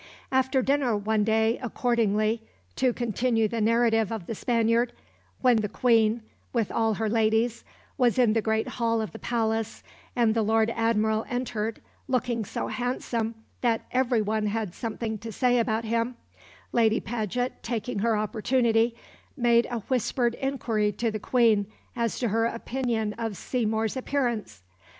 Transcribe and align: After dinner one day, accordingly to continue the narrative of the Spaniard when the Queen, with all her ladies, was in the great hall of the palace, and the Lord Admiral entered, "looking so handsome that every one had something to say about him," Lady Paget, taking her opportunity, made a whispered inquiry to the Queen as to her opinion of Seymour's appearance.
After 0.31 0.63
dinner 0.63 0.97
one 0.97 1.23
day, 1.23 1.59
accordingly 1.61 2.41
to 2.75 2.91
continue 2.91 3.47
the 3.47 3.61
narrative 3.61 4.11
of 4.11 4.25
the 4.25 4.33
Spaniard 4.33 4.93
when 5.41 5.57
the 5.57 5.69
Queen, 5.69 6.23
with 6.53 6.71
all 6.71 6.95
her 6.95 7.07
ladies, 7.07 7.63
was 7.99 8.17
in 8.17 8.33
the 8.33 8.41
great 8.41 8.67
hall 8.67 8.99
of 8.99 9.11
the 9.11 9.19
palace, 9.19 9.83
and 10.15 10.33
the 10.33 10.41
Lord 10.41 10.71
Admiral 10.75 11.23
entered, 11.29 11.81
"looking 12.07 12.43
so 12.45 12.65
handsome 12.65 13.35
that 13.61 13.85
every 13.91 14.23
one 14.23 14.47
had 14.47 14.73
something 14.73 15.19
to 15.19 15.31
say 15.31 15.59
about 15.59 15.85
him," 15.85 16.15
Lady 16.71 16.99
Paget, 16.99 17.61
taking 17.61 17.99
her 17.99 18.17
opportunity, 18.17 18.95
made 19.37 19.67
a 19.69 19.81
whispered 19.81 20.33
inquiry 20.41 20.91
to 20.93 21.11
the 21.11 21.19
Queen 21.19 21.67
as 21.95 22.17
to 22.17 22.29
her 22.29 22.47
opinion 22.47 23.13
of 23.19 23.37
Seymour's 23.37 23.95
appearance. 23.95 24.63